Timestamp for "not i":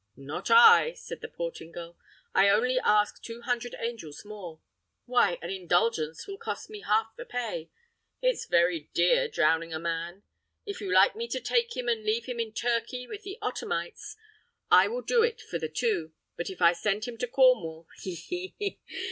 0.15-0.93